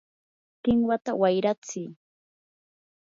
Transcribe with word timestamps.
¡kinwata 0.63 1.11
wayratsiy! 1.21 1.89